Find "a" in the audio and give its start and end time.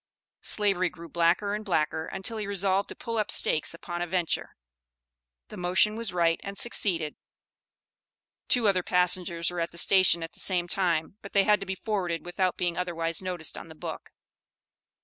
4.01-4.07